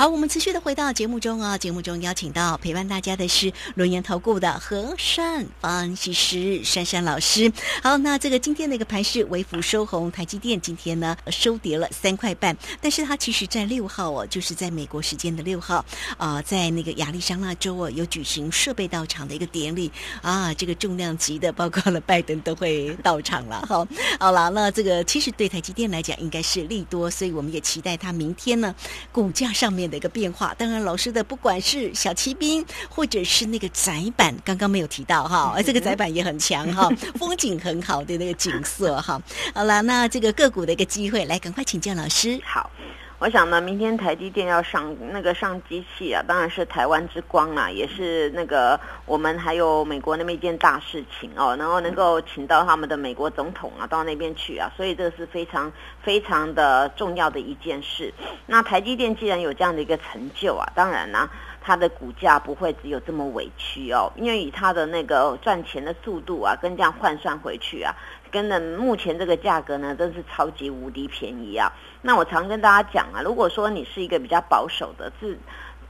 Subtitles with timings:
[0.00, 7.52] 好，我们持续的回到节目中啊，节目中邀请到陪伴大家的是轮研投顾的和善分析师珊珊老师。
[7.82, 15.84] 好，那这个今天的一个盘是微幅收红，台积电今天呢收跌了三块半，但是它其实在六号哦，就是在美国时间的六号
[16.16, 19.92] 啊，在那个亚利桑那州哦，有举行设备到场的一个典礼
[20.22, 23.66] 啊，这个重量级的，包括了拜登都会到场了。
[23.68, 23.86] 好，
[24.18, 28.74] 好了，那这个其实对台积电来讲应该是利多，所以我们也期待它明天呢
[29.12, 30.54] 股价上面的一个变化。
[30.56, 39.20] 当然，老师的不管是小骑兵或者是那个窄板，刚刚没有提到哈，而这个窄板也很强哈， 风景很好的那个景色哈。
[39.54, 42.40] 好了，那这个个股的一个机会，来赶快请教老师。
[42.44, 42.70] 好，
[43.20, 55.70] 我想呢，明天台积电要上那个上机器啊，当然是台湾之光啊，也是那个我们还有美国那么一件大事情哦，然后能够请到他们的美国总统啊到那边去啊，所以这是非常
[56.02, 58.10] 非常的重要的一件事。
[58.46, 61.28] 那台积电既然有这样的一个成就啊，当然呢。
[61.62, 67.94] 它的股价不会只有这么委屈哦，因为以它的那个赚钱的速度啊，跟这样换算回去啊，
[68.30, 71.72] 跟的目前这个价格呢，真是超级无敌便宜啊。
[72.02, 75.38] 那我常跟大家讲啊，如果说你是一个比较保守的，至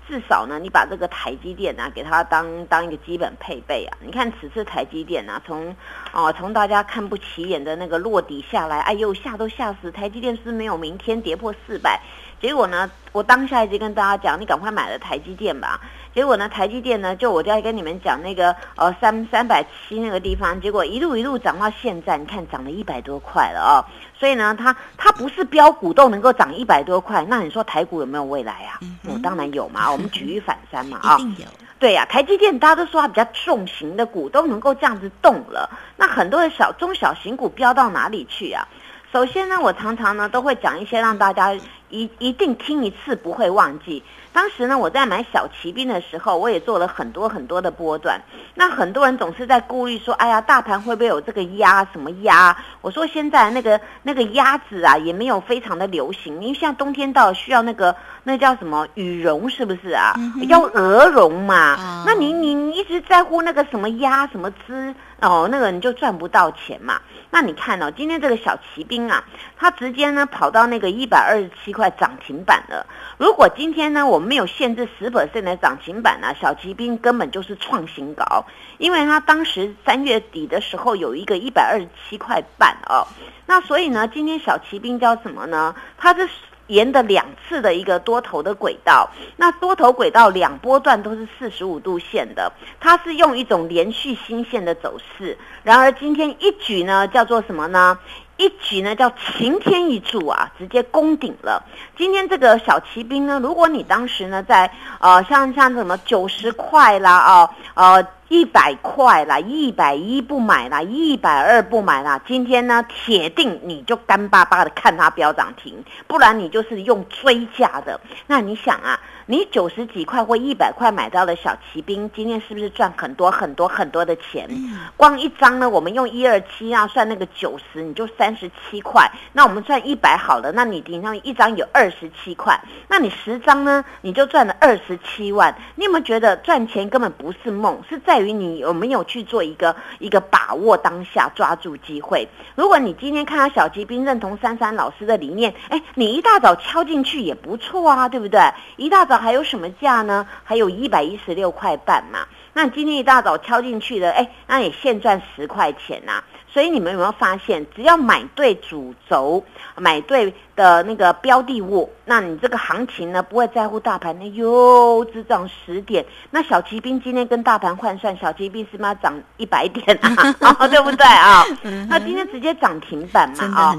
[0.09, 3.97] 至少呢，你把这个台积电啊，给它当当一个基本配备啊。
[4.01, 5.77] 你看此次台积电啊，从
[6.13, 12.01] 哦从大家看不起眼的那个落底下来，哎呦吓都吓死，台积电是没有明天跌破四百。
[12.41, 15.81] 结果呢，我当下一直跟大家讲，你赶快买了台积电吧。
[16.15, 23.85] 结果呢，台积电呢，就我在跟你们讲那个呃三三百七那个地方，结果一路一路涨到现在，你看涨了一百多块了哦。
[24.19, 28.79] 所以呢，它它不是标股都能够涨一百多块，那你说台股有没有未来啊？
[29.05, 31.17] 嗯，当然有嘛， 我们举一反三嘛 啊。
[31.19, 31.47] 一定有。
[31.79, 38.67] 对呀，台积电大家都说它比较重型的股都能够这样子动了，那很多的小中小型股飙到哪里去啊？
[39.13, 41.57] 首先呢，我常常呢都会讲一些让大家。
[41.93, 44.01] 一一定听一次不会忘记。
[44.33, 48.23] 当时呢，我在买小骑兵的时候，我也做了很多很多的波段。
[48.55, 51.85] 那很多人总是在顾虑说：“哎呀，大盘会不会有这个压？
[51.93, 56.41] 什么压？”我说：“现在那个那个鸭子啊，也没有非常的流行。
[56.41, 57.93] 因为现在冬天到，需要那个
[58.23, 60.15] 那叫什么羽绒，是不是啊？
[60.47, 62.05] 要鹅绒嘛。
[62.07, 67.01] 那你你你一直在乎那个什么鸭什么织哦，那个你就赚不到钱嘛。
[67.31, 69.25] 那你看哦，今天这个小骑兵啊，
[69.57, 72.87] 它直接呢跑到那个一百二十七块涨停板了。
[73.19, 78.45] 如果今天呢，我们没有限制十 percent 的涨停板呢，小骑兵根本就是创新高，
[78.79, 83.07] 因为它当时三月底的时候有一个一百二十七块半哦。
[83.47, 85.75] 那所以呢，今天小骑兵叫什么呢？
[85.97, 86.29] 它是。
[86.71, 92.51] 沿的两次的一个多头的轨道，那多头轨道两波段都是四十五度线的，
[92.81, 95.37] 它是用一种连续新线的走势。
[95.63, 97.99] 然而今天一举呢，叫做什么呢？
[98.37, 101.63] 一举呢叫晴天一柱啊，直接攻顶了。
[101.99, 104.71] 今天这个小骑兵呢，如果你当时呢在
[105.01, 108.07] 呃像像什么九十块啦啊呃。
[108.31, 112.21] 一百块啦，一百一不买啦，一百二不买啦。
[112.25, 118.01] 今天呢，铁定你就干巴巴的看它飙涨停，不然你就是用追价的。
[118.29, 118.99] 那你想啊？
[119.27, 124.49] 你九十几块或一百块买到的小骑兵，今天是不是赚很多很多很多的钱？
[124.97, 129.11] 光一张呢，我们用一二七啊算那个九十，你就三十七块。
[129.33, 135.53] 那我们算一百好了，那你顶上一张有二十七块，那你十张呢，你就赚了二十七万。
[135.75, 142.27] 你有没有觉得赚钱根本不是梦，是在于你有没有去做一个一个把握当下，抓住机会？
[142.57, 148.41] 如果你今天看到小骑兵认同珊珊老师的理念，哎，你一大早敲进去也不错啊，对不对？
[148.77, 149.21] 一大早。
[149.21, 150.27] 还有什么价呢？
[150.45, 152.21] 还有一百一十六块半嘛。
[152.55, 156.25] 那今天一大早敲进去的，哎，那你现赚十块钱呐。
[156.53, 159.45] 所以你们有没有发现，只要买对主轴，
[159.77, 166.05] 买对的那个标的物，那你这个行情呢，不会在乎大盘呢哟只涨十点。
[166.31, 170.67] 那小骑兵今天跟大盘换算，小骑兵是吗涨 一百点啊？
[170.69, 171.45] 对不对啊？
[171.89, 173.77] 那今天直接涨停板嘛啊！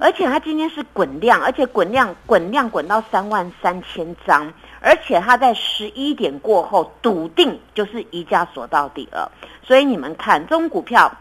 [0.00, 4.52] 而且它今天是滚量，而且滚量滚量滚到三万三千张。
[4.82, 9.30] 而且它在十一点过后笃定就是一家锁到底了，
[9.62, 11.12] 所以你们看这种股票，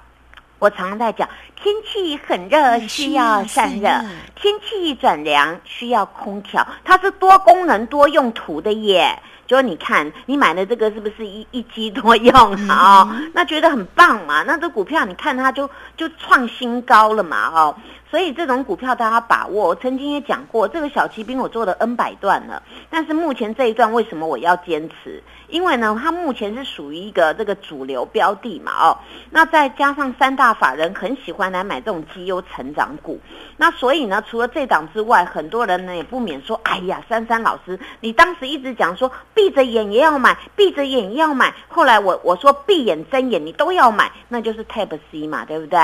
[0.60, 3.90] 我常常在讲，天气很热需要散热，
[4.36, 9.18] 天气转凉需要空调，它是多功能多用途的耶。
[9.48, 13.20] 就你看，你买的这个是不是一一机多用啊？
[13.34, 14.44] 那觉得很棒嘛？
[14.44, 15.68] 那这股票你看它就
[15.98, 17.48] 就创新高了嘛？
[17.48, 17.76] 哦，
[18.10, 19.70] 所以这种股票大家把握。
[19.70, 25.22] 我曾经也讲过，这个小骑兵我做了 N 百段了，但是目前这一段为什么我要坚持？
[25.48, 28.98] 因为呢，它目前是属于一个这个主流标的嘛，哦，
[29.32, 33.20] 那再加上三大法人很喜欢来买这种绩优成长股，
[33.58, 45.80] 那所以呢，除了这档之外，很多人呢也不免说，哎呀，珊珊老师，你当时一直讲说闭着眼也要买，闭着眼也要买，后来我我说闭眼睁眼你都要买，那就是 Tab C 嘛，对不对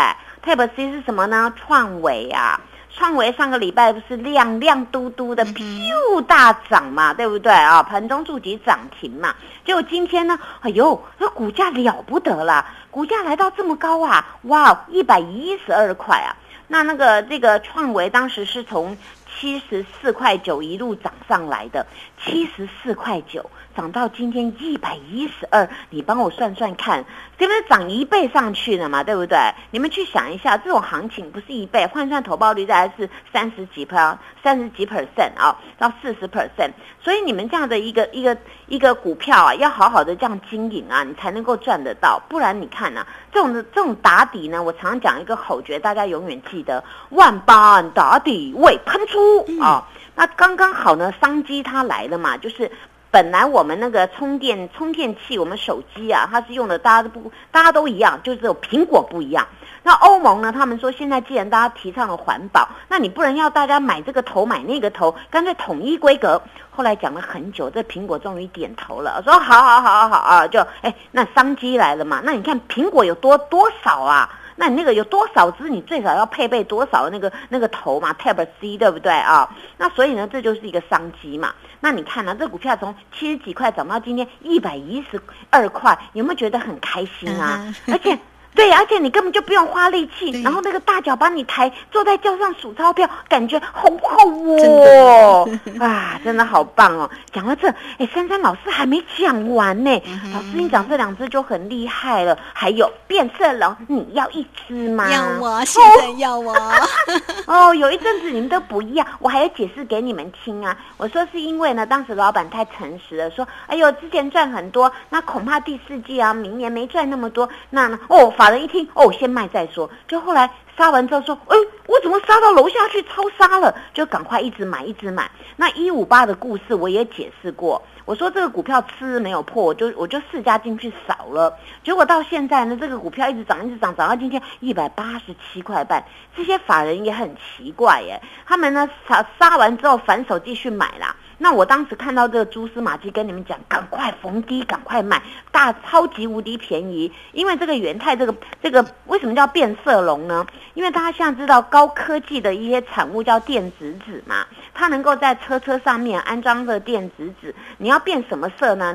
[0.45, 1.53] ？Tab C 是什么呢？
[1.55, 2.61] 创维啊。
[2.97, 7.83] 创维上个礼拜不是亮亮嘟嘟的，咻大涨嘛，对不对啊？
[7.83, 9.35] 盘中触及涨停嘛。
[9.65, 16.37] 结果今天呢，哎呦，这股价了不得了，股价来到这么高啊，哇，一百一十二块啊。
[16.69, 18.97] 那那个这个创维当时是从
[19.37, 21.85] 七十四块九一路涨上来的，
[22.23, 23.49] 七十四块九。
[23.75, 27.03] 涨到今天一百一十二，你帮我算算看，
[27.37, 29.03] 这不是涨一倍上去了嘛？
[29.03, 29.37] 对不对？
[29.71, 36.71] 你们去想一下，这种行情不是一倍，换算投报率大概是三十几 per 三十几 percent 啊，到四十 percent。
[37.03, 38.37] 所以你们这样的一个一个
[38.67, 42.17] 一个股票啊，要好好的这样经营啊，你才能够赚得到。
[42.29, 49.19] 不然你看呐，这种的这种打底呢，我常讲一个口诀，大家永远记得：万般打底未喷出
[49.61, 49.87] 啊。
[50.15, 52.71] 那刚刚好呢，商机它来了嘛，就是。
[53.11, 59.47] 本来我们那个充电充电器，我们手机啊，它是用的，大家都不，大家都一样，就只有苹果不一样。
[59.83, 60.51] 那欧盟呢？
[60.51, 66.41] 他们说现在既然大家提倡了环保，那你不能要大家买这个头买那个头，干脆统一规格。
[66.69, 72.19] 后来讲了很久，这苹果终于点头了，说好好好好好啊，就哎，那商机来了嘛。
[72.21, 74.29] 那你看苹果有多多少啊？
[74.55, 75.69] 那你那个有多少只？
[75.69, 79.49] 你最少要配备多少那个那个头嘛？Tab C 对不对啊？
[79.77, 81.53] 那所以呢，这就是一个商机嘛。
[81.79, 87.73] 那你看呢，这股票从七十几块涨到今天一百一十二块，有没有觉得很开心啊？
[87.87, 88.17] 而且。
[88.55, 95.49] 对，而且你根本就不用花力气，然后那个大脚把你抬，坐在轿上数钞票，感觉好好哦，
[95.79, 97.09] 啊，真的好棒哦！
[97.33, 97.67] 讲到这，
[97.97, 100.01] 哎，珊珊老师还没讲完呢，
[100.33, 102.37] 老师你讲这两只就很厉害了。
[102.53, 105.09] 还有变色龙，你要一只吗？
[105.11, 106.55] 要我，现在要我。
[107.45, 110.75] 哦，有一阵子你们都不要，我还要解释给你们听啊。
[110.97, 119.89] 我说是因为呢，当时老板太诚实了，说，哎呦，之前赚很多，那恐怕第四季啊，明年没赚那么多，那呢，哦，法人一听，哦，先卖再说。
[120.07, 120.47] 就后来
[120.77, 121.57] 杀完之后说，哎，
[121.87, 123.75] 我怎么杀到楼下去超杀了？
[123.91, 125.27] 就赶快一直买，一直买。
[125.55, 131.51] 那一五八的故事我也解释过，我说这个股票吃没有破，我就我就四家进去扫了。
[131.83, 136.05] 结果到现在呢，这个股票一直涨，一直涨，涨到今天一百八十七块半。
[136.37, 141.15] 这些法人也很奇怪耶，他们呢杀杀完之后反手继续买啦。
[141.37, 145.21] 那我当时看到这个蛛丝马迹，跟你们讲，赶快逢低赶快买，
[145.51, 147.11] 大超级无敌便宜。
[147.33, 150.45] 因为这个元泰这个这个为什么叫变色龙呢？
[150.73, 158.93] 因为大家现在知道高科技的一些产物叫电子纸嘛，它能够在车车上面安装的电子纸，你要变什么色呢？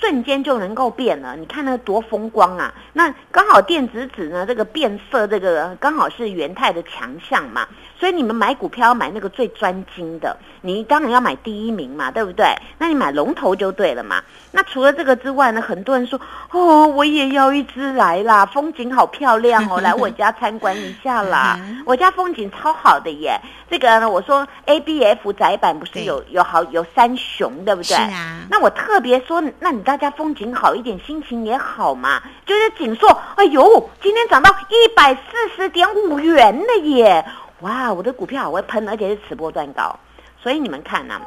[0.00, 2.72] 瞬间就能够变了，你看那多风光啊！
[2.92, 7.66] 那刚好电子纸呢，这个变色这个刚好是元泰的强项嘛，
[7.98, 12.46] 所以你们买股票要买那个最专精的，你当然要买第一名嘛，对不对？
[12.78, 14.22] 那你买龙头就对了嘛。
[14.52, 16.20] 那除了这个之外呢，很多人说
[16.50, 23.40] 哦，我也要一只来啦，风景好漂亮哦， 来我家参观一下啦，我家风景超好的耶。
[23.70, 27.96] 这个呢，我说 A B F 窄板不是有有好有三雄，对不对？
[27.96, 28.40] 是啊。
[28.48, 32.20] 那我特别说，那你大家风景好一点，心情也好嘛。
[32.44, 37.24] 就是锦硕，哎呦，今天涨到一百四十点五元了耶！
[37.60, 39.96] 哇，我的股票好会喷，而且是此波段高。
[40.42, 41.20] 所以你们看呐，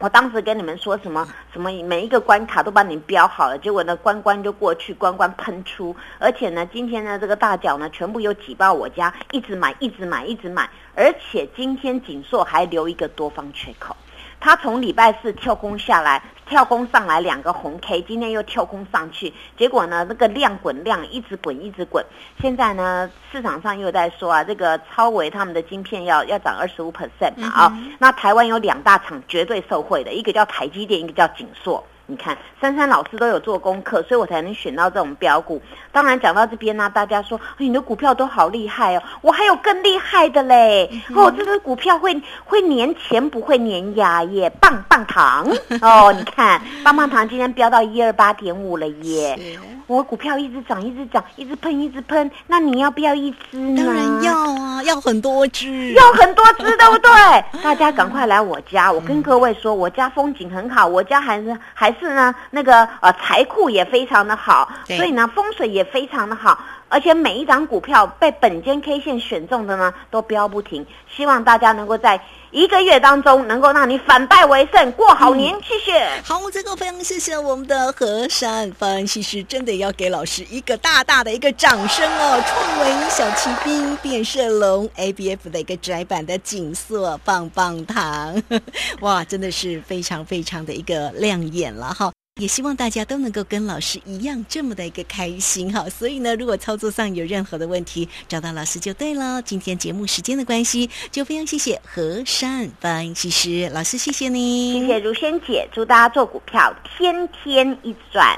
[0.00, 5.94] 我当时跟你们说什么什么，每一个关卡都帮你标好了，结果呢关关就过去，关关喷出。
[6.18, 10.68] 而且呢，今天呢这个大脚呢全部又挤爆我家，一直买，一直买，一直买。
[10.96, 13.96] 而且今天锦硕还留一个多方缺口，
[14.44, 22.04] 它从礼拜四跳空下来，跳空上来两个红 K，今天又跳空上去，结果呢那个量滚量一直滚一直滚，
[22.42, 31.82] 现在呢市场上又在说啊，这个超维他们的晶片要要涨二十五 percent 嘛啊，那台湾有两大厂绝对受惠的，一个叫台积电，一个叫景硕。
[32.06, 35.60] 你看，珊珊老师都有做功课，所以我才能选到这种标股。
[35.90, 40.90] 当然讲到这边呢，大家说你的股票都好厉害哦，我还有更厉害的嘞！
[41.14, 45.46] 哦，这个股票会会年前不会粘牙耶，棒棒糖
[45.80, 46.12] 哦！
[46.12, 49.58] 你看，棒棒糖今天飙到一二八点五了耶！
[49.86, 52.30] 我股票一直涨，一直涨，一直喷，一直喷。
[52.46, 53.84] 那你要不要一只呢？
[53.84, 54.32] 当然要
[54.62, 57.10] 啊，要很多只，要很多只，对不对？
[57.62, 66.58] 大家赶快来我家，我跟各位说，我家风景很好，我家还是还是呢那个呃财库也非常的好，所以呢风水也非常的好。
[66.88, 70.86] 而且每一张股票被本间 K 线选中的呢，都飙不停。
[71.14, 75.54] 希望大家能够在一个月当中，能够让你反败为胜，过好年。
[75.62, 76.08] 谢谢。
[76.24, 82.42] 好，这个非常谢谢我们的和善分析师，真的要给老师一个大大的一个掌声哦！
[82.46, 88.42] 创维小骑兵变色龙 ABF 的一个窄版的锦瑟棒棒糖，
[89.00, 92.12] 哇，真的是非常非常的一个亮眼了哈。
[92.40, 99.40] 也希望大家都能够跟老师一样这么的一个开心哈，所以呢，如果操作上有任何的问题，找到老师就对了。
[99.40, 108.36] 今天节目时间的关系，就非常谢谢何善分析师老师，谢谢你，谢谢如仙姐，祝大家做股票天天一赚。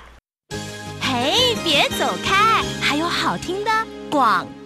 [1.00, 3.70] 嘿，别走开，还有好听的
[4.10, 4.46] 广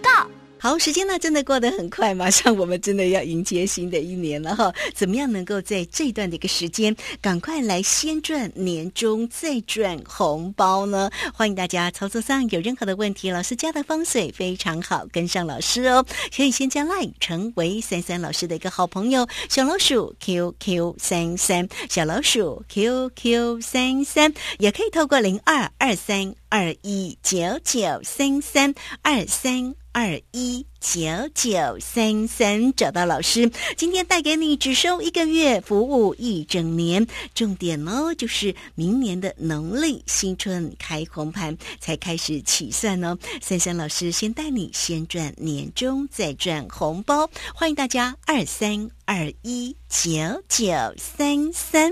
[0.63, 4.71] 好，时间呢真的过得很快，马上我们真的要迎接新的一年了哈。
[4.93, 11.09] 怎么样能够在这段的一个时间，赶快来先赚年终再赚红包呢？
[11.33, 16.05] 欢迎大家操作上有任何的问题，老师家的风水非常好，跟上老师哦。
[16.35, 29.80] 可以先加 line 成为三三老师的一个好朋友，小老鼠 QQ 三三，小老鼠 QQ 三三，也可以透过零二二三二一九九三三二三。
[29.93, 31.01] 二一九
[31.33, 37.05] 九三三找到老师，今天带给你只收一个月，服务一整年。
[37.35, 43.17] 重点呢，就是明年的农历新春开红盘才开始起算哦。
[43.41, 47.29] 三三老师先带你先赚年终，再赚红包。
[47.53, 50.09] 欢迎大家二三二一九
[50.47, 51.91] 九三三。